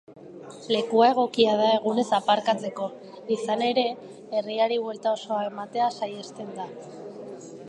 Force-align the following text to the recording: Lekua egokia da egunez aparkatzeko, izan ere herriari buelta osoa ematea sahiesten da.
Lekua 0.75 1.09
egokia 1.09 1.51
da 1.59 1.67
egunez 1.73 2.05
aparkatzeko, 2.19 2.89
izan 3.37 3.63
ere 3.69 3.85
herriari 4.41 4.83
buelta 4.87 5.15
osoa 5.19 5.47
ematea 5.53 5.95
sahiesten 6.01 6.55
da. 6.63 6.69